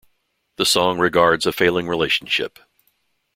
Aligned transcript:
The 0.55 0.65
song 0.65 0.97
regards 0.97 1.45
a 1.45 1.51
failing 1.53 1.87
relationship. 1.87 2.57